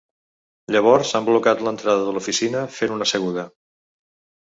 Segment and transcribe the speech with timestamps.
[0.75, 3.49] Llavors han blocat l’entrada de l’oficina fent una seguda.